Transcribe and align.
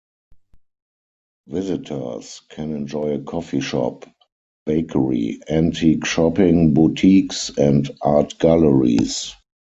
Visitors 1.47 2.41
can 2.49 2.73
enjoy 2.75 3.13
a 3.13 3.19
coffee 3.21 3.59
shop, 3.59 4.07
bakery, 4.65 5.39
antique 5.47 6.05
shopping, 6.07 6.73
boutiques, 6.73 7.51
and 7.55 7.87
art 8.01 8.33
galleries. 8.39 9.35